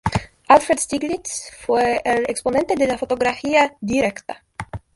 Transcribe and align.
Alfred 0.49 0.79
Stieglitz 0.79 1.51
fue 1.63 2.01
el 2.03 2.23
exponente 2.27 2.73
de 2.75 2.87
la 2.87 2.97
Fotografía 2.97 3.77
directa. 3.81 4.43